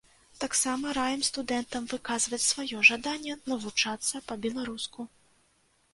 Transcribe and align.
Таксама 0.43 0.93
раім 0.97 1.21
студэнтам 1.27 1.83
выказваць 1.93 2.41
сваё 2.53 2.77
жаданне 2.89 3.37
навучацца 3.53 4.25
па-беларуску. 4.31 4.99